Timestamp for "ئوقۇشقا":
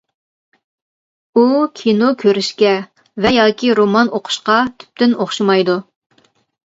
4.19-4.57